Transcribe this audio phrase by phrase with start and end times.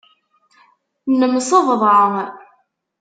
[1.19, 1.97] Nemsebḍa.